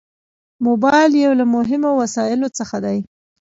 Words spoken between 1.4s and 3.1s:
مهمو وسایلو څخه دی.